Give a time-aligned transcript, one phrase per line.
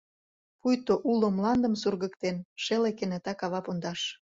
[0.59, 4.01] Пуйто уло мландым сургыктен, Шеле кенета кава пундаш.